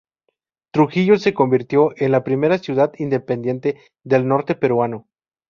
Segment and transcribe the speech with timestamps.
[0.71, 5.07] Trujillo se convirtió en la primera ciudad independiente del norte peruano.